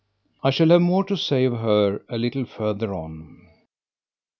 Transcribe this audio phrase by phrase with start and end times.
[0.43, 3.47] I shall have more to say of her a little further on.